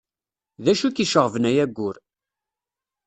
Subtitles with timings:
[0.63, 1.95] D acu i k-iceɣben ay ayyur.